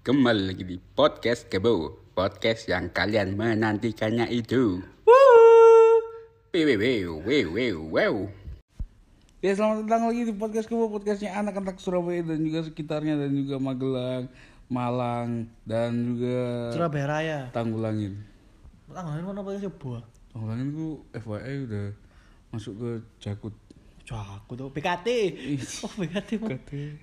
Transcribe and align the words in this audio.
Kembali 0.00 0.48
lagi 0.48 0.64
di 0.64 0.80
podcast 0.80 1.44
Kebo 1.52 1.92
Podcast 2.16 2.64
yang 2.72 2.88
kalian 2.88 3.36
menantikannya 3.36 4.32
itu 4.32 4.80
wew. 6.56 8.16
Ya 9.44 9.52
selamat 9.52 9.84
datang 9.84 10.08
lagi 10.08 10.24
di 10.24 10.32
podcast 10.32 10.72
Kebo 10.72 10.88
Podcastnya 10.88 11.36
anak-anak 11.36 11.76
Surabaya 11.76 12.24
dan 12.24 12.40
juga 12.40 12.64
sekitarnya 12.64 13.20
Dan 13.20 13.44
juga 13.44 13.60
Magelang, 13.60 14.32
Malang 14.72 15.52
Dan 15.68 16.16
juga 16.16 16.72
Surabaya 16.72 17.04
Raya. 17.04 17.38
Tanggulangin 17.52 18.24
Tanggalin 18.88 19.20
mana 19.20 19.44
apa 19.44 19.60
sih 19.60 19.68
buah? 19.68 20.00
Tanggulangin 20.32 20.68
ku 20.72 21.04
FYI 21.12 21.56
udah 21.68 21.86
masuk 22.56 22.72
ke 22.80 22.90
Jakut 23.20 23.52
tuh 24.48 24.72
PKT. 24.72 25.08
Oh 25.84 25.92
PKT 25.92 26.40
mah. 26.40 26.56
Kate 26.56 26.96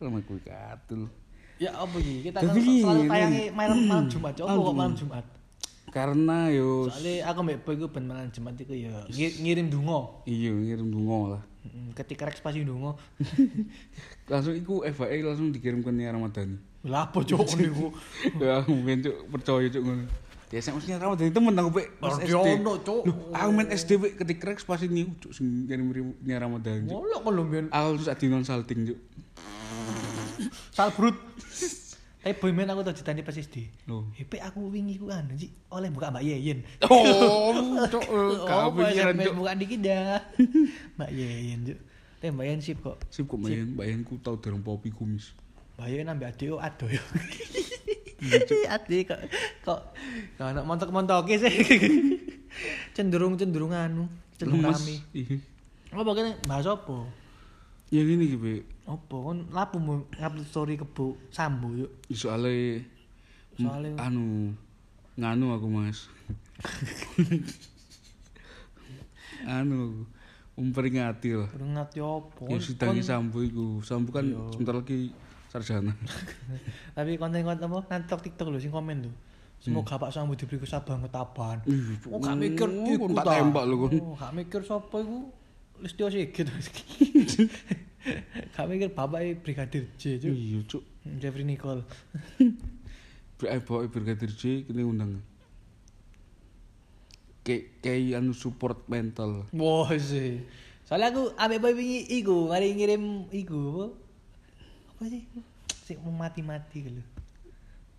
Lama 0.00 0.24
ku 0.24 0.40
katul 0.40 1.12
Ya 1.62 1.70
apa 1.72 1.96
sih? 1.96 2.16
Kita 2.24 2.38
kan 2.42 2.54
selalu 2.58 3.02
tayangi 3.06 3.44
malam 3.54 3.76
malam 3.86 4.06
Jumat. 4.10 4.32
Coba 4.34 4.50
Malam 4.50 4.60
kok 4.60 4.74
malam 4.74 4.94
Jumat. 4.98 5.24
Karena 5.92 6.48
yo 6.48 6.88
Soalnya 6.88 7.28
aku 7.28 7.38
mbak 7.44 7.58
Boy 7.62 7.76
ben 7.76 8.04
malam 8.08 8.26
Jumat 8.32 8.56
itu 8.56 8.74
ya 8.74 8.90
ngir- 9.06 9.38
ngirim 9.38 9.66
dungo. 9.68 10.24
Iya 10.24 10.50
ngirim 10.50 10.88
bunga 10.88 11.18
lah 11.30 11.42
Ketika 11.92 12.26
rek 12.26 12.34
spasi 12.34 12.64
dungo. 12.64 12.96
Langsung 14.32 14.56
iku 14.56 14.82
FYI 14.82 15.20
langsung 15.20 15.52
dikirim 15.52 15.78
ke 15.78 15.92
Nia 15.92 16.10
Ramadhani 16.10 16.56
Lah 16.82 17.06
apa 17.06 17.20
cok 17.20 17.44
niku? 17.60 17.92
Ya 18.42 18.64
mungkin 18.64 19.04
cuk 19.04 19.16
percaya 19.30 19.68
cuk 19.68 19.82
ngono 19.84 20.04
Ya 20.48 20.60
saya 20.60 20.72
maksudnya 20.74 20.96
Ramadhani 20.96 21.30
temen 21.30 21.54
aku 21.54 21.70
pe 21.72 21.82
pas 21.96 22.16
SD. 22.18 22.28
Loh, 22.60 22.76
aku 23.32 23.50
main 23.52 23.68
SD 23.68 23.90
pe 23.96 24.08
ketik 24.14 24.40
rek 24.42 24.60
pas 24.60 24.80
ini 24.80 25.08
cuk 25.16 25.32
sing 25.32 25.64
kirim 25.64 25.92
Nia 26.24 26.40
Ramadhani 26.40 26.88
cuk 26.88 27.20
kan 27.20 27.30
lho 27.30 27.42
mbiyen. 27.42 27.66
Aku 27.68 27.88
terus 27.96 28.08
adinon 28.08 28.42
salting 28.42 28.84
cuk 28.86 28.98
Salbrut. 30.70 31.16
Tapi 32.22 32.38
boy 32.38 32.54
main 32.54 32.70
aku 32.70 32.86
tau 32.86 32.94
ditani 32.94 33.26
pas 33.26 33.34
SD. 33.34 33.66
Loh. 33.90 34.06
Hepe 34.14 34.38
aku 34.38 34.70
wingi 34.70 34.94
ku 34.94 35.10
anu 35.10 35.34
sih 35.34 35.50
oleh 35.74 35.90
buka 35.90 36.14
Mbak 36.14 36.22
Yeyen. 36.22 36.62
Oh, 36.86 37.50
cuk, 37.92 38.06
Oh, 38.06 38.46
gak 38.46 38.94
pikiran 38.94 39.14
cuk. 39.18 39.34
bukan 39.34 39.56
dikit 39.58 39.80
dah. 39.82 40.22
Mbak 40.94 41.10
Yeyen 41.10 41.58
cuk. 41.66 41.78
Tapi 42.22 42.30
Mbak 42.30 42.46
Yeyen 42.46 42.60
sip 42.62 42.78
kok. 42.78 43.02
Sip 43.10 43.26
kok 43.26 43.42
main, 43.42 43.74
bayan 43.74 44.06
ku 44.06 44.22
tau 44.22 44.38
dereng 44.38 44.62
popi 44.62 44.94
kumis. 44.94 45.34
Mbak 45.74 45.86
Yeyen 45.90 46.06
ambil 46.14 46.30
adik 46.30 46.54
oh 46.54 46.62
ado 46.62 46.86
yo. 46.86 47.02
Iya, 48.22 48.38
adik 48.78 49.10
kok 49.10 49.20
kok 49.66 49.80
kok 50.38 50.46
anak 50.46 50.62
montok-montok 50.62 51.26
sih. 51.26 51.50
cenderung 52.94 53.34
cenderung 53.34 53.74
anu, 53.74 54.06
cenderung 54.38 54.62
rame. 54.70 55.02
Iya. 55.10 55.42
Apa 55.90 56.10
kene 56.14 56.38
bahas 56.46 56.70
apa? 56.70 57.02
Ya 57.90 58.06
gini 58.06 58.30
gitu, 58.30 58.62
Apa 58.82 59.14
kon 59.14 59.46
lapu 59.48 59.78
mau 59.78 60.02
ngupload 60.10 60.42
story 60.44 60.74
kebo 60.74 61.14
sambo 61.28 61.70
yuk. 61.72 61.90
Soalnya 62.08 62.82
Soalnya- 63.54 63.96
anu 64.00 64.52
nganu 65.12 65.52
aku 65.52 65.68
mas 65.68 66.08
anu 69.44 69.76
aku 69.76 70.02
memperingati 70.62 71.30
lah 71.34 71.48
Peringati 71.48 71.98
apa? 72.00 72.42
ya 72.48 72.56
sidangi 72.56 73.02
sambu 73.02 73.42
iku 73.42 73.80
sambu 73.80 74.08
kan 74.08 74.24
sebentar 74.52 74.76
lagi 74.76 75.12
sarjana 75.48 75.92
Tapi 76.96 77.16
konten-konten 77.16 77.66
apa 77.66 77.78
nanti 77.90 78.08
TikTok 78.08 78.48
lho 78.48 78.58
sing 78.58 78.72
komen 78.72 79.04
lho. 79.04 79.12
Semoga 79.62 79.94
Pak 79.94 80.10
Sambo 80.10 80.34
diberi 80.34 80.58
kesabaran 80.58 81.06
ketabahan. 81.06 81.62
Ih, 81.70 81.94
Oh, 82.10 82.18
gak 82.18 82.34
mikir 82.34 82.66
iku 82.66 83.06
kon 83.06 83.14
tak 83.14 83.24
ta. 83.24 83.38
tembak 83.38 83.64
lho 83.68 83.76
kon 83.78 83.92
Oh, 83.94 84.14
gak 84.16 84.32
mikir 84.32 84.60
sapa 84.64 84.96
iku 84.98 85.30
Listio 85.78 86.08
Sigit. 86.08 86.48
gak 88.54 88.66
mikir 88.66 88.90
bapake 88.90 89.38
Brigadir 89.38 89.84
J, 89.96 90.18
Cuk. 90.18 90.34
iya 90.34 90.58
cuk 90.66 90.82
Jeffrey 91.18 91.42
Nicole. 91.46 91.82
eh 93.42 93.58
bawa 93.58 93.90
brigadir 93.90 94.30
J 94.30 94.62
kini 94.62 94.86
undang 94.86 95.18
kayak 97.42 97.82
kayak 97.82 98.22
anu 98.22 98.30
support 98.30 98.86
mental 98.86 99.50
Wah 99.50 99.90
sih. 99.98 100.46
Soalnya 100.86 101.10
aku 101.10 101.34
ambek 101.34 101.58
boy 101.58 101.74
wingi 101.74 102.06
iku, 102.22 102.46
mari 102.46 102.70
ngirim 102.70 103.26
iku 103.34 103.90
apa? 104.94 105.10
Sih? 105.10 105.22
Sing 105.82 105.98
mau 106.06 106.14
mati-mati 106.14 106.86
gitu. 106.86 107.02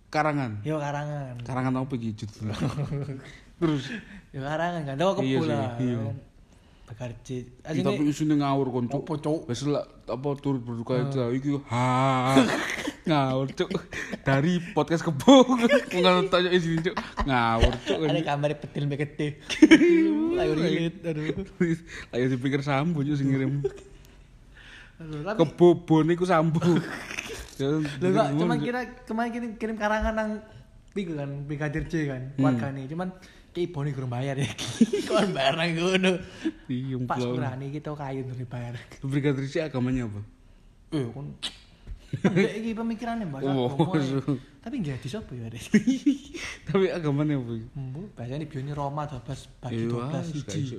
karangan 0.07 0.61
Yo 0.63 0.77
karangan. 0.79 1.41
karangan 1.43 1.73
apa 1.83 1.93
gitu 1.97 2.23
terus 3.59 3.89
Yo 4.31 4.39
karangan 4.45 4.87
kan. 4.87 4.95
Iya 5.19 5.37
sih, 5.43 5.49
lah. 5.51 5.75
iya. 5.81 5.99
Bekarci. 6.83 7.47
Ih, 7.47 7.79
tapi 7.79 8.03
isunya 8.11 8.35
ngawur 8.43 8.67
kon 8.69 8.85
cuk. 8.91 9.07
Apa, 9.07 9.13
Cuk? 9.23 9.39
apa 10.03 10.27
turut 10.43 10.59
berduka 10.59 10.99
itu 10.99 11.19
iki 11.39 11.49
ha. 11.71 12.35
Ngawur 13.09 13.47
cuk. 13.55 13.71
Dari 14.23 14.59
podcast 14.75 15.03
kebo 15.03 15.47
nggak 15.89 16.27
tanya 16.27 16.51
isi 16.51 16.75
cuk. 16.83 16.95
Ngawur 17.23 17.73
cuk. 17.87 17.97
Ada 18.03 18.21
gambar 18.21 18.49
petil 18.59 18.83
mbek 18.91 18.99
gede. 18.99 19.27
Ayo 20.43 20.51
relate, 20.57 20.97
aduh. 21.07 21.45
ayo 22.11 22.25
dipikir 22.27 22.59
sambu 22.59 22.99
cuk 23.05 23.15
sing 23.15 23.31
ngirim. 23.31 23.63
Kebobon 25.39 26.11
iku 26.11 26.27
sambu 26.27 26.61
Ya, 27.61 27.69
Lho 27.69 28.07
kok 28.17 28.27
cuman 28.33 28.57
kira 28.57 28.81
kemarin 29.05 29.29
kirim, 29.29 29.51
kirim 29.61 29.77
karangan 29.77 30.13
nang 30.17 30.29
iku 30.97 31.13
kan 31.13 31.29
Brigadir 31.45 31.85
J 31.85 31.93
kan, 32.09 32.21
keluargane. 32.33 32.89
Cuman 32.89 33.13
ki 33.53 33.69
ibone 33.69 33.93
kurang 33.93 34.09
bayar 34.09 34.35
ya. 34.41 34.49
Kon 35.09 35.29
barang 35.29 35.71
ngono. 35.77 36.11
iya 36.65 36.97
Pas 37.05 37.21
kurane 37.21 37.69
kita 37.69 37.93
kayu 37.93 38.25
dari 38.25 38.45
bayar. 38.49 38.73
Brigadir 39.05 39.45
J 39.45 39.69
agamanya 39.69 40.09
apa 40.09 40.21
Eh 40.93 41.05
kon 41.13 41.37
iki 42.21 42.77
pemikirannya 42.77 43.25
Mbak. 43.25 43.41
Oh, 43.41 43.73
eh. 43.97 44.37
Tapi 44.61 44.75
nggak 44.85 45.01
di 45.01 45.09
sapa 45.09 45.33
ya, 45.33 45.49
tapi 46.69 46.85
agamanya 46.93 47.41
apa 47.41 47.53
Mbu, 47.73 48.13
biasanya 48.13 48.45
bione 48.45 48.71
Roma 48.77 49.03
12 49.09 49.59
bagi 49.59 49.81
Iya, 49.81 49.89
12 49.89 50.37
wis, 50.37 50.45
siji. 50.45 50.75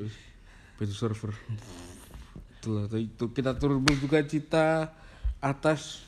Batu 0.78 0.94
server. 0.94 1.34
Itulah 2.62 2.86
itu 2.96 3.24
kita 3.34 3.58
turut 3.58 3.82
berduka 3.82 4.22
cita 4.24 4.94
atas 5.42 6.06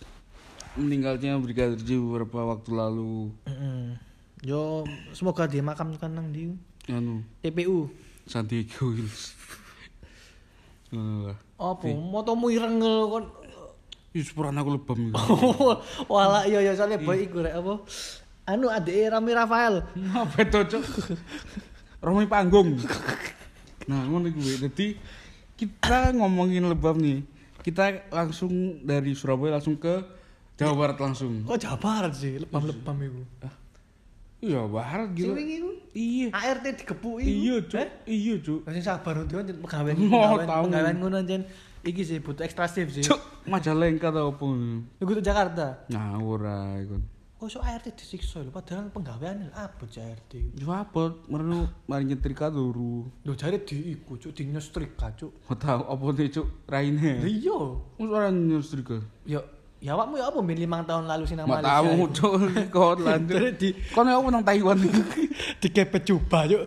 meninggalnya 0.78 1.36
Brigadir 1.42 1.82
J 1.82 1.98
beberapa 1.98 2.56
waktu 2.56 2.70
lalu. 2.72 3.34
Heeh. 3.50 3.98
Yo 4.44 4.84
semoga 5.16 5.48
dimakamkan 5.48 6.12
nang 6.12 6.28
di 6.28 6.52
Anu, 6.92 7.24
TPU. 7.40 7.88
Sandiaga 8.26 8.84
Hills. 8.92 9.32
Ngono 10.92 11.14
lah. 11.30 11.38
Apa 11.56 11.88
motomu 11.94 12.52
irengel 12.52 13.08
kon 13.08 13.24
Ih, 14.16 14.24
sepuran 14.24 14.56
aku 14.56 14.80
lebam. 14.80 15.12
Wala 16.12 16.48
iya 16.48 16.64
ya 16.64 16.72
soalnya 16.72 16.96
boy 16.96 17.28
iku 17.28 17.44
rek 17.44 17.52
apa? 17.52 17.84
Anu 18.48 18.72
adike 18.72 19.12
Rami 19.12 19.32
Rafael. 19.36 19.84
Apa 20.16 20.46
itu, 20.46 20.60
Cuk? 20.72 20.84
Romi 22.00 22.24
panggung. 22.30 22.78
Nah, 23.90 24.06
ngono 24.06 24.30
iku. 24.30 24.38
Be. 24.38 24.54
Jadi 24.70 24.86
kita 25.58 26.14
ngomongin 26.14 26.64
lebam 26.64 26.96
nih. 26.96 27.26
Kita 27.60 28.08
langsung 28.08 28.80
dari 28.86 29.12
Surabaya 29.18 29.58
langsung 29.58 29.76
ke 29.76 30.00
Jawa 30.56 30.78
Barat 30.78 30.96
langsung. 31.02 31.42
Kok 31.42 31.58
Jawa 31.58 31.76
Barat 31.76 32.14
sih 32.14 32.38
lebam-lebam 32.38 32.96
iku. 33.02 33.20
Iya, 34.36 34.60
Barat 34.68 35.08
Sing 35.16 35.16
gila. 35.16 35.34
wingi 35.34 35.54
iku 35.58 35.70
Iya. 35.96 36.26
ART 36.28 36.64
digepuki. 36.64 37.24
Iya, 37.24 37.56
Cuk. 37.64 37.88
Iya, 38.04 38.34
Cuk. 38.44 38.60
Sing 38.68 38.84
sabar 38.84 39.14
untuk 39.16 39.40
kan 39.40 39.48
pegawai 39.48 39.92
Oh, 40.12 40.36
pegawai 40.36 40.92
ngono 40.92 41.16
anjen 41.18 41.42
iki 41.80 42.04
sih 42.04 42.20
butuh 42.20 42.44
ekstra 42.44 42.68
shift 42.68 42.92
sih. 42.92 43.02
Cuk, 43.02 43.16
Majalengka 43.48 44.12
ta 44.12 44.26
opo? 44.26 44.52
Iku 45.00 45.10
tuh 45.16 45.24
Jakarta. 45.24 45.86
Ngawur 45.88 46.42
ae 46.44 46.84
kon. 46.84 47.02
Kok 47.36 47.52
so 47.52 47.60
ART 47.60 47.84
disiksa 47.92 48.40
lho 48.40 48.48
padahal 48.48 48.88
penggaweane 48.88 49.52
apa 49.52 49.84
sih 49.88 50.00
ART. 50.00 50.32
Yo 50.56 50.72
apa? 50.72 51.16
Merenu 51.28 51.68
mari 51.84 52.04
nyetrika 52.04 52.48
turu. 52.48 53.08
Lho 53.24 53.32
jare 53.36 53.60
di 53.60 53.92
iku 53.92 54.16
cuk 54.16 54.32
di 54.32 54.48
nyestrika 54.48 55.12
cuk. 55.12 55.32
Ora 55.44 55.56
tau 55.56 55.84
apa 55.84 56.04
nih, 56.12 56.32
Cuk? 56.32 56.46
Raine. 56.64 57.20
Iya. 57.24 57.60
Wis 58.00 58.08
ora 58.08 58.28
nyetrika. 58.32 59.00
Ya 59.28 59.40
ya 59.76 59.92
awakmu 59.92 60.16
ya 60.16 60.26
apa 60.26 60.40
min 60.40 60.56
5 60.58 60.88
tahun 60.88 61.04
lalu 61.04 61.24
sih 61.24 61.34
nang 61.34 61.46
Mak 61.46 61.60
Malaysia. 61.60 61.74
tahu? 61.78 61.92
Cuk. 62.10 62.34
Kon 62.74 62.98
lanjut. 63.06 63.40
Di 63.54 63.68
Kon 63.90 64.06
apa 64.06 64.28
nang 64.28 64.42
Taiwan? 64.42 64.78
dikepet 65.62 66.02
jubah 66.04 66.42
yuk 66.46 66.64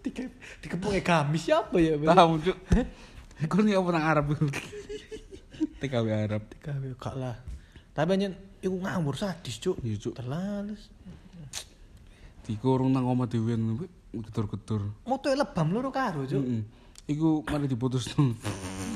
dikepet 0.00 0.32
dikepunge 0.58 1.00
gamis 1.00 1.42
siapa 1.44 1.76
ya 1.76 1.94
Bel? 1.94 2.08
Tahu, 2.08 2.32
Cuk. 2.40 2.58
Kon 3.46 3.66
ya 3.66 3.78
apa 3.78 3.88
nang 3.90 4.04
Arab? 4.04 4.26
TKW 5.78 6.06
Arab. 6.10 6.42
gawe 6.54 6.88
gak 6.96 7.14
lah 7.14 7.36
tapi 7.90 8.14
anjen 8.14 8.34
iku 8.58 8.78
ngawur 8.78 9.14
sadis 9.14 9.58
cuk 9.58 9.78
Iya, 9.82 9.96
Cuk. 9.98 10.14
terlalu 10.14 10.74
Dikurung 12.42 12.90
nang 12.90 13.04
omah 13.04 13.26
dhewean 13.26 13.76
gedor-gedor. 14.10 14.88
moto 15.04 15.28
lebam 15.28 15.68
loro 15.68 15.90
karo 15.90 16.22
cuk 16.22 16.38
Heeh. 16.38 16.62
Iku 17.08 17.40
mari 17.42 17.64
diputus. 17.64 18.12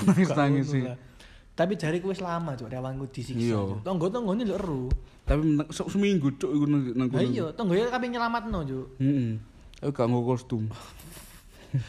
Nangis-nangis 0.04 0.66
sih. 0.68 0.84
Tapi 1.52 1.76
jariku 1.76 2.08
wis 2.08 2.18
lama 2.18 2.52
cuk 2.52 2.66
rewanku 2.66 3.04
disiksa 3.06 3.36
Iya. 3.52 3.60
cuk 3.60 3.80
tonggo-tonggone 3.82 4.42
lho 4.42 4.54
eru 4.54 4.82
Tapi 5.22 5.40
se- 5.68 5.84
seminggu 5.86 6.32
cuk 6.34 6.50
iku 6.50 6.64
nang 6.64 6.82
nang 6.94 7.08
iya 7.22 7.52
tonggoe 7.52 7.84
kabeh 7.86 8.08
nyelamatno 8.08 8.58
cuk 8.62 8.86
Heeh. 8.96 9.36
Aku 9.80 9.90
gak 9.90 10.06
nggo 10.06 10.20
kostum. 10.24 10.64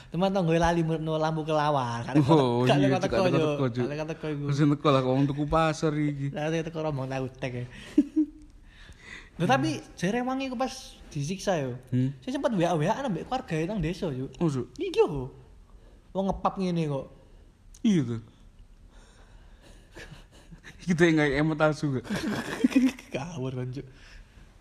teman 0.10 0.32
tonggoe 0.32 0.56
lali 0.58 0.80
merno 0.80 1.16
lampu 1.16 1.44
kelawar 1.44 2.04
kan 2.04 2.16
Oh, 2.24 2.64
iya, 2.64 2.88
kata 2.90 3.06
Cuk, 3.06 3.14
kau 3.14 3.28
cuk 3.28 3.36
teko, 3.68 3.84
kan 3.84 3.98
kata 4.00 4.14
kau 4.16 4.32
Terus 4.48 4.60
nek 4.62 4.80
lah 4.82 5.02
wong 5.02 5.28
tuku 5.28 5.44
pasar 5.46 5.92
iki. 5.94 6.32
lah 6.32 6.48
kata 6.50 6.70
kau 6.70 6.82
romong 6.82 7.06
tahu 7.06 7.26
tek 7.34 7.52
ya 7.54 7.66
Lho 9.34 9.46
tapi 9.46 9.82
jare 9.98 10.22
rewangi 10.22 10.46
ku 10.46 10.54
pas 10.54 10.70
disiksa 11.10 11.58
yo. 11.58 11.74
Hmm. 11.90 12.14
Saya 12.22 12.38
sempat 12.38 12.54
WA-WA 12.54 12.94
ambek 13.02 13.26
keluarga 13.26 13.66
nang 13.66 13.82
desa 13.82 14.06
yo. 14.08 14.30
Masuk. 14.38 14.70
Iki 14.78 14.94
yo. 15.00 15.34
Wong 16.14 16.30
ngepap 16.30 16.54
ngene 16.56 16.86
kok. 16.86 17.06
Iya 17.82 18.02
tuh. 18.06 18.22
Kita 20.84 21.08
nggak 21.08 21.30
emot 21.40 21.60
asu 21.64 21.96
gak? 21.96 22.06
Kawur 23.16 23.56
kan, 23.56 23.68
Cuk. 23.72 23.88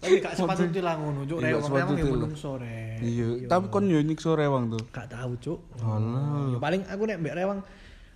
Tapi 0.02 0.18
gak 0.18 0.34
sepatutnya 0.38 0.80
lah 0.86 0.94
ngono, 0.98 1.26
Cuk. 1.26 1.38
Iya, 1.42 1.58
Rewang 1.58 1.70
rewang 1.74 1.96
ya 1.98 2.04
menung 2.06 2.36
sore. 2.38 2.98
Iya. 3.02 3.50
Tapi 3.50 3.66
kon 3.70 3.90
yo 3.90 3.98
nyiksa 3.98 4.38
rewang 4.38 4.70
tuh. 4.70 4.82
gak 4.94 5.10
tahu, 5.10 5.32
Cuk. 5.42 5.60
Alah. 5.82 6.54
Ya, 6.54 6.58
paling 6.62 6.82
aku 6.86 7.02
nek 7.10 7.18
mbek 7.18 7.34
rewang 7.38 7.58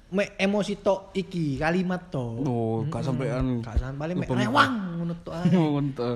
mek 0.06 0.38
emosi 0.38 0.78
tok 0.78 1.10
iki 1.18 1.58
kalimat 1.58 2.06
tok. 2.10 2.46
Oh, 2.46 2.86
gak 2.86 3.02
sampai 3.02 3.26
anu. 3.34 3.58
Gak 3.62 3.78
sampai 3.82 3.98
paling 3.98 4.16
mek 4.22 4.30
rewang 4.30 4.72
ngono 5.02 5.14
tok 5.26 5.34
ae. 5.34 5.50
Ngono. 5.54 6.10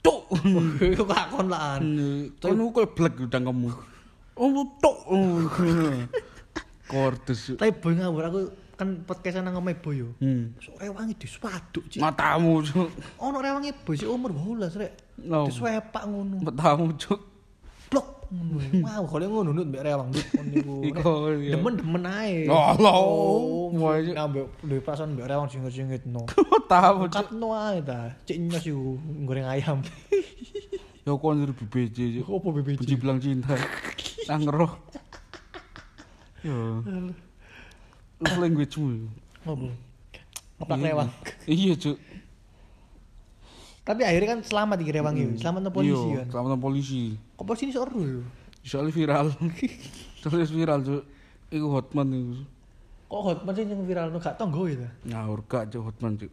Cuk. 0.00 0.22
Iku 0.82 1.04
gak 1.10 1.26
kon 1.30 1.46
lah. 1.46 1.78
Lu 1.78 2.74
kayak 2.74 2.90
black 2.98 3.14
udang 3.22 3.46
kamu. 3.46 3.70
Oh, 4.40 4.64
tok. 4.80 5.04
Kordes. 6.88 7.60
Tapi 7.60 7.76
boy 7.76 7.92
ngawur 7.92 8.24
aku 8.24 8.40
kan 8.80 9.04
podcast 9.04 9.44
nang 9.44 9.60
omahe 9.60 9.76
boy 9.76 10.00
yo. 10.00 10.08
Hmm. 10.24 10.56
Sok 10.56 10.80
rewangi 10.80 11.12
diswaduk, 11.20 11.84
Cik. 11.92 12.00
Matamu, 12.00 12.64
Cuk. 12.64 12.88
Ono 13.20 13.36
rewangi 13.44 13.76
boy 13.84 13.92
si 13.92 14.08
umur 14.08 14.32
12 14.32 14.80
rek. 14.80 14.92
No. 15.20 15.44
Diswepak 15.44 16.08
ngono. 16.08 16.40
Matamu, 16.40 16.96
Cuk. 16.96 17.20
Blok 17.92 18.32
ngono. 18.32 18.56
Mau 18.80 19.04
kalau 19.04 19.26
ngono 19.28 19.50
nut 19.52 19.68
mbek 19.68 19.84
rewang 19.84 20.08
nut 20.08 20.26
niku. 20.48 20.74
Iku, 20.88 21.12
iya. 21.44 21.60
Demen-demen 21.60 22.08
ae. 22.08 22.48
Allah. 22.48 22.96
Oh, 22.96 23.68
nambah 23.68 24.48
duwe 24.64 24.80
perasaan 24.80 25.12
mbek 25.12 25.28
rewang 25.28 25.52
singit-singit 25.52 26.08
no. 26.08 26.24
Matamu, 26.56 27.12
Cuk. 27.12 27.20
Katno 27.20 27.52
ae 27.52 27.84
ta. 27.84 28.16
Cik 28.24 28.40
nyos 28.40 28.64
iku 28.64 28.96
goreng 29.28 29.44
ayam. 29.44 29.84
Ya 31.00 31.16
dari 31.16 31.52
BBJ, 31.56 31.96
Cuk. 32.20 32.28
Apa 32.28 32.48
BBJ? 32.60 32.78
Benci 32.84 32.96
bilang 33.00 33.18
cinta. 33.20 33.56
Nang 34.28 34.44
roh. 34.48 34.72
Ya. 36.44 36.56
Love 38.20 38.38
language-mu. 38.38 39.08
Apa? 39.42 39.66
Ngeplak 40.60 40.76
Iya. 40.76 40.86
rewang. 40.92 41.08
Iya, 41.48 41.72
Cuk. 41.74 41.96
Tapi 43.80 44.04
akhirnya 44.04 44.28
kan 44.36 44.40
selamat 44.44 44.76
iki 44.84 44.92
rewang 44.92 45.14
iki. 45.16 45.40
Selamat 45.40 45.60
nang 45.64 45.72
polisi 45.72 45.96
Iya, 46.06 46.20
kan. 46.22 46.26
Selamat 46.28 46.48
nang 46.52 46.62
polisi. 46.62 47.02
Kok 47.34 47.44
polisi 47.48 47.64
ini 47.64 47.72
seru 47.72 48.00
yo. 48.04 48.20
Soalnya 48.60 48.92
viral. 48.92 49.26
Soalnya 50.20 50.46
viral, 50.46 50.78
Cuk. 50.84 51.02
Iku 51.48 51.66
hotman 51.72 52.08
iku. 52.12 52.34
Kok 53.08 53.22
hotman 53.24 53.52
sih 53.56 53.64
yang 53.64 53.82
viral 53.82 54.12
no 54.12 54.20
gak 54.20 54.36
tonggo 54.36 54.68
ya 54.68 54.76
ta? 54.78 54.88
Ngawur 55.08 55.40
gak 55.48 55.72
Cuk 55.72 55.82
hotman, 55.82 56.12
Cuk. 56.14 56.32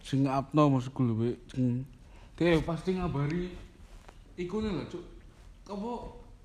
Sing 0.00 0.24
apno 0.24 0.70
maksudku 0.70 1.02
lho, 1.02 1.14
Wek. 1.18 1.36
Sing 1.50 1.82
dia 2.38 2.56
pasti 2.64 2.96
ngabari 2.96 3.50
iku 4.38 4.62
nih 4.62 4.72
lah, 4.72 4.86
Cuk. 4.86 5.04
Apa 5.66 5.90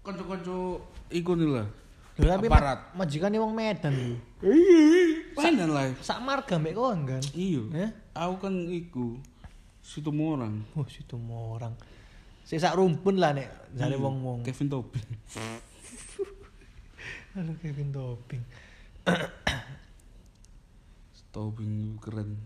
kanca-kanca 0.04 0.82
iku 1.08 1.38
nih 1.38 1.50
lah. 1.54 1.68
Lho 2.16 2.32
tapi 2.32 2.48
Aparat. 2.48 2.96
majikane 2.96 3.36
wong 3.36 3.52
Medan 3.52 3.92
lho. 3.92 4.16
Panen 5.36 5.68
lah. 5.68 5.92
Sak 6.00 6.24
marga 6.24 6.56
mbek 6.56 6.72
kon 6.72 7.04
kan. 7.04 7.20
Iya. 7.36 7.62
Eh? 7.76 7.90
Aku 8.16 8.40
kan 8.40 8.56
iku 8.72 9.20
situ 9.84 10.16
orang. 10.16 10.64
Oh, 10.80 10.88
situ 10.88 11.20
orang. 11.28 11.76
Sik 12.48 12.64
sak 12.64 12.80
rumpun 12.80 13.20
lah 13.20 13.36
nek 13.36 13.52
jare 13.76 13.98
Iya. 13.98 14.00
wong-wong. 14.00 14.48
Kevin 14.48 14.72
Tobin. 14.72 15.04
Halo 17.36 17.52
Kevin 17.60 17.92
Toping. 17.92 18.44
Tobin 21.36 22.00
keren. 22.00 22.40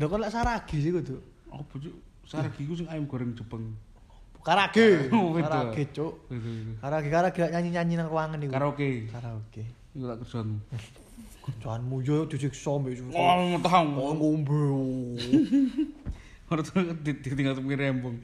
Lho 0.00 0.08
kok 0.08 0.20
lak 0.24 0.32
saragi 0.32 0.80
sih 0.80 0.88
kudu. 0.88 1.20
Apa 1.52 1.74
Cuk? 1.76 1.92
Saragi 2.24 2.64
ku 2.64 2.72
sing 2.72 2.88
ayam 2.88 3.04
goreng 3.04 3.36
Jepang. 3.36 3.76
Karage. 4.42 5.06
Karage, 5.08 5.82
Cuk. 5.94 6.12
Karage 6.82 7.08
karage 7.08 7.42
nyanyi-nyanyi 7.46 7.94
nang 7.94 8.08
ruangan 8.10 8.42
iku. 8.42 8.52
Karaoke. 8.52 8.90
Karaoke. 9.10 9.62
Iku 9.94 10.04
tak 10.10 10.18
kerjaan. 10.26 10.48
Kerjaanmu 11.42 12.06
yo 12.06 12.22
disiksa 12.30 12.78
mbek 12.78 13.02
tahu. 13.62 13.86
Oh, 13.98 14.14
ngombe. 14.14 14.62
Ora 16.50 16.60
tuh 16.62 16.94
ditinggal 17.02 17.58
tepi 17.58 17.74
rembong. 17.74 18.16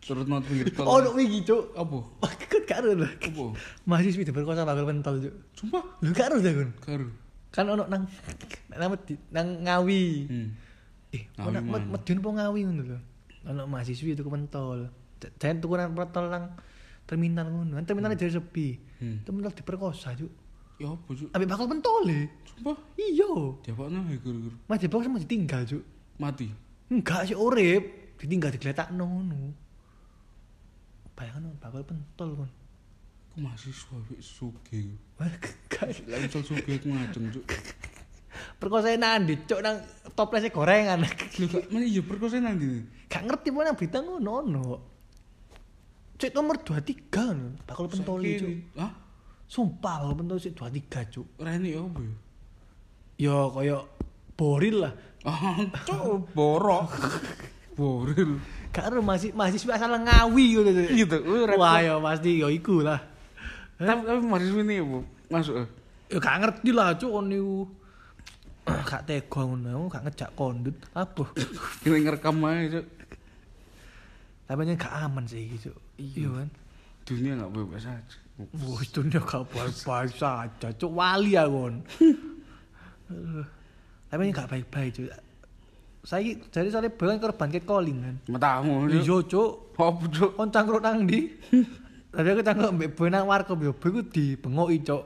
Terus 0.00 0.26
nang 0.26 0.42
pinggir 0.42 0.70
tol. 0.74 0.86
Oh, 0.86 0.98
wingi, 1.14 1.42
Cuk. 1.42 1.74
Apa? 1.74 1.98
Gak 2.68 2.78
ada 2.86 2.92
lah. 2.94 3.10
Apa? 3.10 3.44
Mahasiswi 3.86 4.22
diperkosa 4.22 4.62
bakal 4.62 4.86
pentol, 4.86 5.16
Cuk. 5.18 5.34
Sumpah. 5.58 5.82
Lho 6.02 6.10
gak 6.14 6.30
ada 6.30 6.50
kon. 6.50 6.70
Karo. 6.78 7.06
Kan 7.50 7.66
ono 7.66 7.82
nang 7.90 8.06
nang 8.70 8.90
nang 9.34 9.48
Ngawi. 9.66 10.04
Hmm. 10.30 10.48
Eh, 11.10 11.22
ono? 11.42 11.58
Medion 11.62 12.18
apa 12.22 12.28
Ngawi 12.38 12.60
ngono 12.70 12.82
lho. 12.86 12.98
Ono 13.50 13.62
mahasiswi 13.66 14.14
itu 14.14 14.22
pentol. 14.22 14.99
Jangan 15.40 15.56
tukuran 15.60 15.92
pentol 15.92 16.26
nang 16.32 16.44
terminal 17.04 17.46
ngono. 17.50 17.76
Kan 17.76 17.84
terminalnya 17.84 18.16
jadi 18.16 18.40
sepi. 18.40 18.78
Hmm. 19.00 19.20
Terminal 19.26 19.52
diperkosa, 19.52 20.16
Cuk. 20.16 20.32
Ya 20.80 20.88
apa, 20.94 21.08
Cuk? 21.12 21.28
Ambek 21.36 21.48
bakal 21.48 21.66
pentol 21.68 22.04
e. 22.08 22.20
Sumpah. 22.48 22.76
Iya. 22.96 23.32
Diapakno 23.66 23.98
ya 24.08 24.16
guru-guru. 24.22 24.56
Mas 24.64 24.78
Depok 24.80 25.04
sama 25.04 25.20
ditinggal, 25.20 25.62
Cuk. 25.68 25.82
Mati. 26.16 26.48
Enggak 26.90 27.28
sih 27.28 27.36
urip, 27.36 28.16
ditinggal 28.16 28.50
digletakno 28.54 29.04
ngono. 29.04 29.52
Bayangkan 31.12 31.52
bakal 31.60 31.84
pentol 31.84 32.44
kon. 32.44 32.50
Aku 33.30 33.38
mahasiswa 33.44 33.96
wis 34.10 34.26
suge. 34.26 34.96
Wah, 35.20 35.28
gak 35.70 35.94
suge 36.42 36.72
aku 36.80 36.88
ngajeng, 36.88 37.30
Cuk. 37.30 37.44
perkosa 38.60 38.96
nandi, 38.96 39.36
Cuk 39.44 39.60
nang 39.60 39.80
toplesnya 40.16 40.52
gorengan. 40.52 41.04
Lho 41.40 41.46
gak 41.48 41.68
mana 41.72 41.84
iya 41.84 42.02
perkosa 42.04 42.40
nang 42.40 42.56
ndi? 42.56 42.84
Gak 43.08 43.24
ngerti 43.26 43.48
mana 43.52 43.76
berita 43.76 44.00
ngono 44.00 44.30
ono. 44.44 44.66
Cek 46.20 46.36
nomor 46.36 46.60
23 46.60 47.08
kan, 47.08 47.56
bakal 47.64 47.88
pentol 47.88 48.20
Saiki- 48.20 48.44
Cuk. 48.44 48.52
Hah? 48.76 48.92
Sumpah 49.48 50.04
bakal 50.04 50.20
pentol 50.20 50.36
sik 50.36 50.52
23, 50.52 51.08
Cuk. 51.08 51.26
Rene 51.40 51.72
ya 51.72 51.80
apa 51.80 52.00
ya? 52.04 52.14
Ya 53.16 53.36
kaya 53.48 53.76
boril 54.36 54.76
lah. 54.84 54.92
Ah, 55.24 55.56
Cuk, 55.88 56.28
borok. 56.36 56.92
Boril. 57.80 58.36
Ada 58.76 59.00
masih 59.00 59.32
mahasiswa 59.32 59.72
asal 59.72 59.96
ngawi 59.96 60.44
gitu. 60.52 60.70
Gitu. 60.92 61.16
Wah, 61.56 61.80
ya 61.80 61.96
pasti 61.96 62.44
ya 62.44 62.52
iku 62.52 62.84
lah. 62.84 63.00
Tapi 63.80 64.04
tapi 64.04 64.20
mahasiswa 64.20 64.60
ini 64.60 64.84
apa? 64.84 64.98
Masuk 65.32 65.54
eh. 65.64 65.68
Ya 66.12 66.18
gak 66.20 66.36
ngerti 66.44 66.70
lah, 66.76 66.92
Cuk 67.00 67.08
kon 67.08 67.32
niku. 67.32 67.64
Gak 68.92 69.08
tega 69.08 69.40
ngono, 69.48 69.88
gak 69.88 70.04
ngejak 70.04 70.30
kondut. 70.36 70.76
Apa? 70.92 71.32
Kita 71.80 71.96
ngerekam 71.96 72.44
aja, 72.44 72.84
Cuk. 72.84 72.86
Tapi 74.44 74.60
gak 74.76 74.94
aman 75.00 75.24
sih 75.24 75.48
gitu. 75.56 75.72
Iya 76.00 76.28
kan. 76.32 76.48
Dunia 77.04 77.36
gak 77.36 77.52
bebas 77.52 77.84
aja. 77.84 78.16
Wah, 78.40 78.80
itu 78.80 79.04
nya 79.04 79.20
gak 79.20 79.52
baik-baik 79.52 80.16
saja. 80.16 80.68
Cuk 80.72 80.92
wali 80.96 81.36
ya 81.36 81.44
kon. 81.44 81.76
Tapi 84.08 84.20
nya 84.24 84.32
gak 84.32 84.48
baik-baik, 84.48 84.90
Cuk. 84.96 85.12
Saya 86.00 86.32
jadi 86.48 86.72
soalnya 86.72 86.96
bukan 86.96 87.20
korban 87.20 87.52
catcalling 87.52 87.98
kan. 88.00 88.16
Matamu. 88.32 88.88
Iya, 88.88 89.20
Cuk. 89.28 89.76
Apa, 89.76 90.04
Cuk? 90.08 90.40
Kon 90.40 90.48
cangkruk 90.48 90.80
nang 90.80 91.04
ndi? 91.04 91.36
Tadi 92.16 92.28
aku 92.32 92.40
cangkruk 92.40 92.72
mbek 92.74 92.90
boy 92.96 93.08
nang 93.12 93.28
warkop 93.28 93.60
yo, 93.60 93.76
boy 93.76 94.00
ku 94.00 94.02
dibengoki, 94.08 94.80
Cuk. 94.80 95.04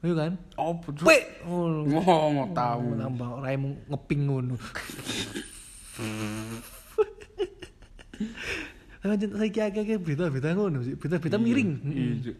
Iya 0.00 0.16
kan? 0.16 0.32
Apa? 0.56 0.88
Pik. 0.96 1.44
Ngono. 1.44 2.00
Oh, 2.00 2.32
matamu. 2.32 2.96
Nambah 2.96 3.44
raimu 3.44 3.76
ngeping 3.92 4.20
ngono. 4.24 4.56
Tapi 9.00 9.16
jen 9.16 9.32
saiki 9.32 9.60
akeh-akeh 9.64 9.96
berita-berita 9.96 10.52
ngono 10.52 10.84
sih, 10.84 10.92
berita-berita 10.92 11.40
miring. 11.40 11.70
Iya, 11.88 12.12
Cuk. 12.28 12.36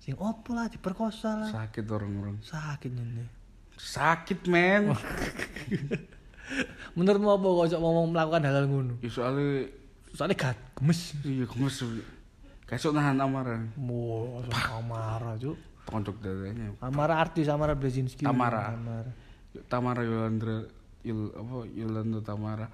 Sing 0.00 0.14
opo 0.16 0.56
lah 0.56 0.68
diperkosa 0.68 1.44
lah. 1.44 1.50
Sakit 1.52 1.84
orang-orang. 1.88 2.40
Sakit 2.40 2.92
ini. 2.92 3.24
Sakit, 3.76 4.48
men. 4.48 4.92
Menurutmu 6.96 7.28
apa 7.32 7.46
kok 7.72 7.80
ngomong 7.80 8.12
melakukan 8.12 8.44
hal-hal 8.44 8.68
ngono? 8.68 8.94
Ya 9.00 9.08
soalnya 9.08 9.64
Soalnya 10.14 10.38
gak 10.38 10.54
gemes. 10.78 11.10
iya 11.26 11.42
gemes. 11.42 11.82
Kasih 12.70 12.94
nahan 12.94 13.18
amarah. 13.18 13.66
Mau 13.74 14.38
Amara, 14.70 15.34
Cuk. 15.36 15.58
Tonjok 15.90 16.16
dadanya. 16.22 16.70
Amara 16.80 17.18
artis 17.18 17.50
Amara 17.50 17.74
Blazinski. 17.74 18.22
Tamara. 18.22 18.72
Amara. 18.72 19.10
Tamara 19.66 20.00
Yolandra 20.06 20.70
Yul 21.02 21.34
apa 21.34 21.66
Yolanda 21.74 22.22
Tamara. 22.22 22.70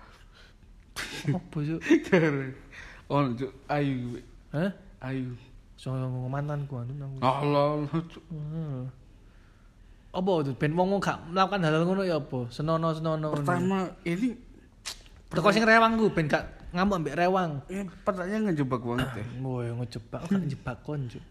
Apa, 1.32 1.56
Cuk? 1.64 1.80
oh, 3.10 3.26
Cuk, 3.34 3.52
Ayu. 3.66 4.22
Hah? 4.54 4.70
Ayu. 5.02 5.34
So 5.74 5.90
ngomong 5.90 6.30
mantanku 6.30 6.78
anu 6.78 6.92
nang. 6.94 7.18
Allah, 7.18 7.82
Allah, 7.82 8.00
Cuk. 8.06 8.24
Hmm. 8.30 8.86
Apa 10.10 10.30
tuh 10.42 10.54
ben 10.58 10.74
wong 10.74 10.98
gak 10.98 11.18
melakukan 11.30 11.62
hal-hal 11.62 11.82
ngono 11.86 12.02
ya 12.02 12.18
apa? 12.18 12.46
Senono-senono. 12.50 13.30
Pertama 13.34 13.94
ini 14.02 14.34
Teko 15.30 15.54
sing 15.54 15.62
rewang 15.62 15.94
ku 15.94 16.10
ben 16.10 16.26
gak 16.26 16.42
ngamuk 16.74 17.02
ambek 17.02 17.14
rewang. 17.14 17.62
ini 17.70 17.86
pertanyaan 18.02 18.50
ngejebak 18.50 18.82
banget 18.82 19.22
ya. 19.22 19.24
Woy, 19.46 19.70
ngejebak 19.70 20.20
gak 20.26 20.38
ngejebak 20.42 20.76
kon, 20.82 21.06
Cuk. 21.06 21.24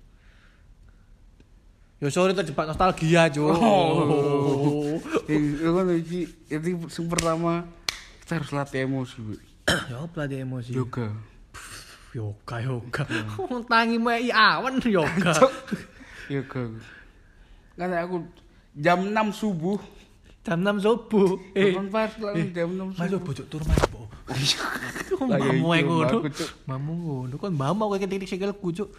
Ya 2.00 2.08
sorry 2.08 2.32
terjebak 2.32 2.72
nostalgia, 2.72 3.28
Cuk. 3.28 3.52
Oh. 3.60 4.96
Ini 5.30 5.62
kan 5.62 5.88
iki 5.94 6.26
yang 6.50 7.12
pertama 7.12 7.68
kita 8.24 8.40
harus 8.40 8.50
latih 8.54 8.86
emosi, 8.86 9.20
ya 9.92 10.26
dia 10.30 10.46
emosi? 10.46 10.72
yoga 10.74 11.10
Yoga, 12.10 12.56
yoga. 12.66 13.04
Wong 13.38 13.62
tangi 13.70 13.98
mei 14.02 14.34
awan 14.34 14.82
yoga. 14.82 15.34
yoga 16.30 16.62
kan 17.80 17.96
aku 17.96 18.28
jam 18.76 19.00
6 19.08 19.40
subuh 19.40 19.80
Jam 20.40 20.60
6 20.66 20.82
subuh. 20.82 21.36
Eh, 21.54 21.76
Telepon 21.76 21.88
pas 21.92 22.12
langsung 22.18 22.52
jam 22.56 22.70
6 22.72 22.98
Mas 22.98 23.08
subuh 23.12 23.22
bocok 23.22 23.46
tur 23.52 23.62
mas, 23.68 23.82
Po. 23.92 24.02
Lah, 24.30 24.38
ya 24.38 24.66
Mamu 25.20 25.68
ae 25.74 25.82
iya, 25.82 25.88
ngono. 25.90 26.18
Mamu 26.70 26.94
ngono 26.96 27.36
kon 27.38 27.52
mbama 27.54 27.84
kowe 27.90 27.98
ketik 28.00 28.30
sikilku, 28.30 28.72
Cuk. 28.72 28.90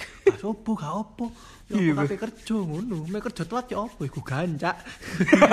Opo 0.42 0.76
gak 0.76 0.92
opo. 0.94 1.30
Iya, 1.70 1.94
Ya 1.94 2.02
kabeh 2.02 2.18
kerja 2.18 2.56
ngono. 2.60 3.06
Mek 3.08 3.30
kerja 3.30 3.42
telat 3.48 3.66
ya 3.72 3.78
opo 3.82 4.04
iku 4.04 4.20
gancak. 4.20 4.76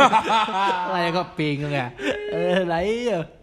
Lah 0.91 0.99
ya 1.01 1.09
kok 1.13 1.27
bingung 1.39 1.71
ya. 1.71 1.93
Eh, 2.33 2.65
Lah 2.67 2.81
iya. 2.83 3.36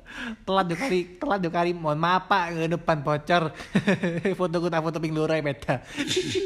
Telat 0.47 0.67
yo 0.71 0.77
kari, 0.79 1.01
telat 1.19 1.41
yo 1.43 1.51
kari 1.51 1.73
mohon 1.75 1.99
maaf 1.99 2.31
Pak 2.31 2.55
ke 2.55 2.67
depan 2.71 3.03
bocor. 3.03 3.51
foto 4.39 4.57
ku 4.63 4.69
tak 4.71 4.83
foto 4.83 4.99
ping 5.03 5.15
loro 5.15 5.35
ae 5.35 5.43
beda. 5.43 5.83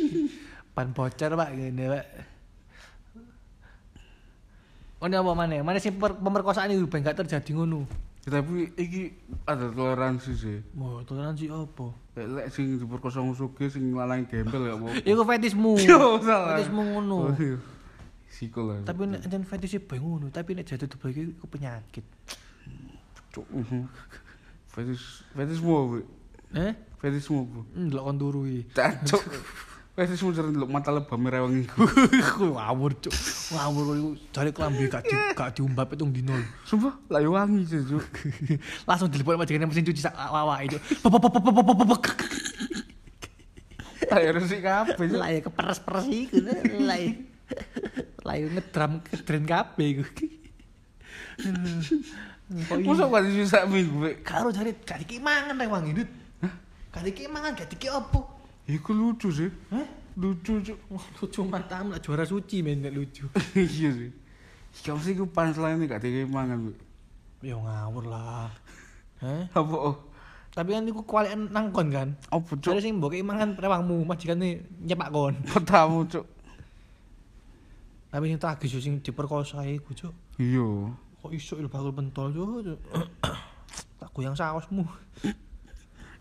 Pan 0.75 0.93
bocor 0.93 1.31
Pak 1.37 1.51
ngene 1.53 1.85
Pak. 1.89 2.05
Ono 4.99 5.15
apa? 5.15 5.33
Mana 5.63 5.79
sing 5.79 5.95
per- 5.95 6.19
pemerkosaan 6.19 6.75
iki 6.75 6.91
ben 6.91 7.07
gak 7.07 7.23
terjadi 7.23 7.55
ngono. 7.55 7.87
Ya, 8.27 8.43
tapi 8.43 8.69
iki 8.77 9.15
ada 9.49 9.73
toleransi 9.73 10.33
sih 10.37 10.59
Mau 10.77 11.01
toleransi 11.01 11.49
apa? 11.49 11.97
lek 12.19 12.51
sing 12.51 12.77
diperkosa 12.77 13.23
musuhke 13.23 13.71
sing 13.71 13.95
lanang 13.95 14.27
gembel 14.27 14.69
ya 14.69 14.75
apa 14.75 14.87
Iku 15.07 15.23
fetismu. 15.23 15.79
Yo, 15.89 16.19
salah. 16.21 16.59
Fetismu 16.59 16.83
ngono. 16.83 17.31
Oh, 17.31 17.35
iya. 17.39 17.57
Sikol 18.29 18.83
Tapi 18.85 19.09
nek 19.09 19.23
jan 19.25 19.47
fetisnya 19.47 19.81
bae 19.81 20.03
ngono, 20.03 20.29
tapi 20.29 20.59
nek 20.59 20.67
jatuh 20.67 20.91
iki 21.09 21.41
iku 21.41 21.47
penyakit. 21.47 22.05
Cuk, 23.39 23.87
fetis 24.75 25.23
fetismu 25.31 25.71
apa 25.79 25.97
Eh? 26.59 26.73
fetismu 26.99 27.47
apa 27.47 27.61
Ndelok 27.77 28.03
kon 28.03 28.17
turu 28.19 28.41
iki. 28.51 28.63
Cacuk. 28.75 29.23
fetismu 29.95 30.31
jarang 30.31 30.55
delok 30.55 30.71
mata 30.71 30.91
lebam 30.91 31.23
rewang 31.27 31.63
iku 31.63 31.83
Ku 32.39 32.55
ngawur, 32.55 32.95
Cuk. 32.99 33.15
Ngawur 33.55 33.83
kok 33.83 33.95
iku 33.95 34.09
jare 34.31 34.51
klambi 34.51 34.85
gak 34.87 35.03
di, 35.05 35.15
gak 35.35 35.51
diumbap 35.55 35.91
itu 35.95 36.07
dino. 36.11 36.35
sumpah 36.63 36.95
lah 37.11 37.19
yo 37.19 37.35
wangi 37.35 37.67
sih 37.67 37.83
cuk 37.83 38.07
Langsung 38.87 39.11
diliput 39.11 39.35
majikan 39.35 39.67
mesin 39.67 39.87
cuci 39.87 40.03
sak 40.03 40.15
awake 40.15 40.79
lah 44.09 44.19
yo 44.25 44.31
resik 44.33 44.65
kabeh 44.65 45.05
cuk 45.05 45.21
ya 45.21 45.41
keperes-peres 45.45 46.07
iku. 46.09 46.41
Lah 46.81 46.97
ya. 46.97 47.13
Lah 48.25 48.35
ya 48.41 48.47
ngedram 48.49 49.05
kedren 49.05 49.45
kabeh 49.45 49.87
iku. 50.01 50.05
Kok 52.49 52.81
iya? 52.81 52.89
masa 52.89 53.05
kan 53.13 53.25
susah 53.29 53.63
minggu? 53.69 54.25
Karo 54.25 54.49
jare 54.49 54.73
gak 54.81 55.05
dikek 55.05 55.21
mangan 55.21 55.53
rek 55.61 55.69
wangi. 55.69 55.93
Hah? 56.41 56.55
Gak 56.97 57.05
mangan, 57.29 57.53
gak 57.53 57.69
dikek 57.69 57.93
apa? 57.93 58.39
iku 58.69 58.93
lucu 58.93 59.33
sih 59.33 59.49
Hah? 59.73 59.89
lucu 60.21 60.61
cuk 60.61 60.79
Wah, 60.93 61.07
lucu 61.17 61.41
matamu 61.49 61.97
lah 61.97 62.01
juara 62.05 62.29
suci 62.29 62.61
men 62.61 62.85
nek 62.85 62.93
lucu. 62.93 63.25
iya 63.57 63.89
sih 63.89 64.13
Kamu 64.85 65.01
sih 65.01 65.17
ku 65.17 65.25
punchline 65.25 65.89
gak 65.89 66.05
dikei 66.05 66.29
mangan. 66.29 66.77
Ya 67.41 67.57
ngawur 67.57 68.05
lah. 68.05 68.53
Hah? 69.25 69.43
apa 69.57 69.75
oh 69.75 69.97
Tapi 70.53 70.75
kan 70.75 70.85
iku 70.85 71.03
kualian 71.07 71.49
nangkon 71.49 71.89
kan. 71.91 72.09
apa 72.29 72.51
cuk 72.61 72.77
Jadi 72.77 72.85
sing 72.85 73.01
mbok 73.01 73.17
mangan 73.25 73.57
rewangmu 73.57 74.05
majikane 74.05 74.69
nyepak 74.85 75.09
kon. 75.09 75.35
petamu 75.55 76.05
cuk 76.05 76.27
Tapi 78.13 78.25
sing 78.29 78.39
tragis 78.41 78.73
sing 78.81 78.95
diperkosa 79.01 79.65
iku, 79.65 79.93
Cuk. 79.97 80.13
iya 80.37 80.93
Kok 81.19 81.31
iso 81.35 81.59
il 81.59 81.67
bakul 81.67 81.91
pentol. 81.91 82.31
Cuk. 82.31 82.79
tak 83.99 84.09
goyang 84.15 84.39
sausmu. 84.39 84.87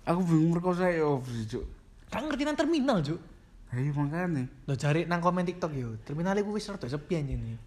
aku 0.07 0.19
bingung 0.23 0.55
merkosa 0.55 0.87
ya 0.87 1.03
apa 1.03 1.27
sih 1.29 1.45
cuk 1.51 1.65
Kan 2.07 2.23
ngerti 2.31 2.47
nang 2.47 2.55
terminal, 2.55 2.97
Cuk. 3.03 3.19
ayo 3.75 3.91
makanya 3.91 4.47
Lo 4.63 4.73
cari 4.79 5.03
nang 5.03 5.19
komen 5.19 5.43
TikTok 5.43 5.71
yo. 5.75 5.99
Terminal 6.07 6.39
iku 6.39 6.55
wis 6.55 6.71
rada 6.71 6.87
sepi 6.87 7.19
anjene. 7.19 7.59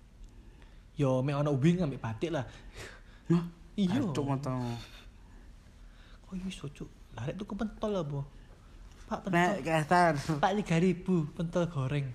Yo 0.97 1.21
mek 1.21 1.37
ana 1.37 1.53
ubing 1.53 1.85
ambek 1.85 2.01
batik 2.01 2.33
lah. 2.33 2.49
Hah? 3.29 3.45
Iya. 3.77 4.03
cuk 4.11 4.27
matamu 4.27 4.75
Kok 6.27 6.35
iso, 6.49 6.67
Cuk? 6.73 6.89
Lah 7.15 7.29
rek 7.29 7.37
tuku 7.37 7.55
pentol 7.55 7.93
apa? 7.95 8.21
Pak 9.11 9.21
Nek 9.29 9.61
pentol. 9.61 9.67
kasar. 9.67 10.13
Pak 10.41 10.53
3000 10.65 11.37
pentol 11.37 11.65
goreng. 11.69 12.07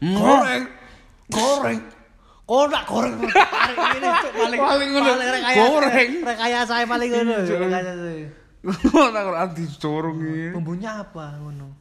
Goreng. 0.00 0.64
Goreng. 1.32 1.80
Oh, 2.44 2.68
nak 2.68 2.84
goreng. 2.84 3.24
Tarik 3.24 3.76
ngene, 3.76 4.08
Cuk, 4.20 4.32
paling 4.36 4.60
Paling 4.60 4.88
ngono. 4.92 5.12
Goreng. 5.48 6.10
Rekayasa 6.28 6.74
paling 6.84 7.08
ngono. 7.08 7.32
Iya. 7.40 8.28
Ngono 8.64 9.16
kok 9.16 9.36
anti 9.40 9.64
corong 9.80 10.18
iki. 10.20 10.44
Bumbunya 10.52 10.90
apa 11.00 11.40
ngono? 11.40 11.72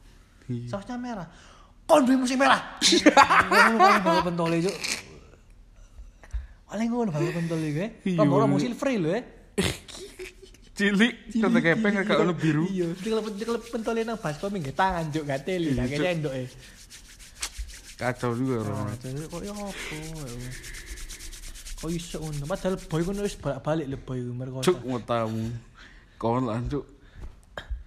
Iya. 0.48 0.72
Sausnya 0.72 0.96
merah. 0.96 1.28
Kon 1.84 2.08
duwe 2.08 2.16
musim 2.16 2.40
merah. 2.40 2.80
Ngono 3.52 3.76
paling 3.76 4.04
bawa 4.08 4.22
pentol 4.24 4.52
Cuk. 4.56 4.76
Paling 6.72 6.88
ngono 6.88 7.10
bawa 7.12 7.30
pentol 7.36 7.60
iki. 7.60 7.82
eh. 7.84 7.90
Iya. 8.16 8.18
Kok 8.24 8.32
ora 8.32 8.46
mau 8.48 8.60
silver 8.60 8.88
lho, 8.96 9.10
eh. 9.20 9.24
Cilik, 10.74 11.14
kata 11.38 11.60
kepeng 11.62 12.02
gak 12.02 12.18
ono 12.18 12.34
biru. 12.34 12.66
Iya, 12.66 12.98
dikelep 12.98 13.30
dikelep 13.38 13.64
pentol 13.70 13.94
nang 14.02 14.18
baskom 14.18 14.58
nggih 14.58 14.74
tangan 14.74 15.06
Cuk, 15.14 15.24
gak 15.28 15.46
teli, 15.46 15.70
Iya, 15.76 15.86
gak 15.86 16.00
Cuk. 16.02 16.08
endok 16.18 16.34
e. 16.34 16.44
Kacau 17.94 18.34
juga 18.34 18.66
orang. 18.66 18.98
jadi 18.98 19.30
kok 19.30 19.42
ya 19.46 19.54
apa? 19.54 19.96
ya. 20.26 20.50
Kok 21.78 21.90
iso 21.94 22.18
ngono? 22.18 22.44
Padahal 22.50 22.76
boy 22.90 23.02
ngono 23.06 23.22
wis 23.22 23.38
balik-balik 23.38 23.86
lho 23.92 23.98
boy. 24.02 24.20
Cuk 24.66 24.80
matamu. 24.88 25.54
Kawan 26.18 26.44
lah 26.50 26.58
cuk. 26.66 26.86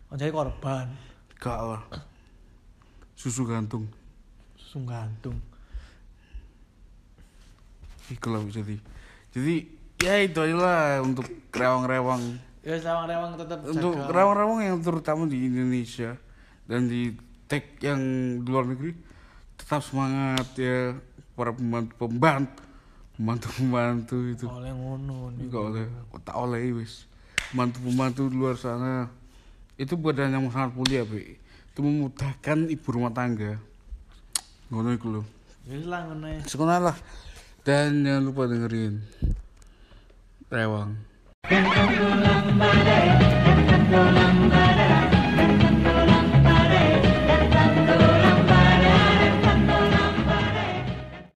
Anjay 0.06 0.30
korban, 0.30 0.86
Gak 1.42 1.58
lah. 1.58 1.82
Susu 3.18 3.42
gantung. 3.42 3.90
susu 4.54 4.78
gantung. 4.86 5.34
Iku 8.12 8.30
lah 8.30 8.46
jadi. 8.46 8.78
Jadi 9.34 9.54
ya 9.98 10.14
itu 10.22 10.38
aja 10.38 10.56
lah 10.56 10.82
untuk 11.02 11.26
rewang-rewang. 11.50 12.38
Ya 12.62 12.78
sawang-rewang 12.78 13.34
tetep 13.34 13.58
Untuk 13.66 13.94
rewang-rewang 14.06 14.58
yang 14.62 14.78
terutama 14.78 15.26
di 15.26 15.50
Indonesia 15.50 16.14
dan 16.70 16.86
di 16.86 17.14
tag 17.46 17.78
yang 17.82 17.98
luar 18.42 18.66
negeri 18.66 19.05
tetap 19.56 19.80
semangat 19.82 20.46
ya 20.56 20.94
para 21.36 21.52
pembantu 21.52 21.92
pembantu 21.96 22.62
pembantu 23.16 23.46
pembantu 23.56 24.16
itu 24.28 24.44
oleh 24.48 24.72
ngono 24.72 25.32
nih. 25.36 25.48
Enggak 25.48 25.62
oleh, 25.72 25.84
kok 26.12 26.20
tak 26.24 26.36
oleh 26.36 26.60
wis. 26.76 27.08
Pembantu-pembantu 27.50 28.22
di 28.28 28.36
luar 28.36 28.56
sana 28.60 29.08
itu 29.80 29.96
badan 29.96 30.36
yang 30.36 30.48
sangat 30.52 30.76
mulia, 30.76 31.04
Be. 31.04 31.40
Itu 31.72 31.80
memudahkan 31.84 32.68
ibu 32.68 32.88
rumah 32.92 33.12
tangga. 33.12 33.60
Ngono 34.68 34.88
iku 34.92 35.06
lho. 35.12 35.22
Wis 35.68 35.84
lah 35.88 36.04
ngono 36.08 36.26
ya. 36.28 36.40
Sekolah 36.44 36.78
lah. 36.80 36.96
Dan 37.66 38.06
jangan 38.06 38.22
lupa 38.22 38.46
dengerin 38.46 39.02
Rewang. 40.46 40.94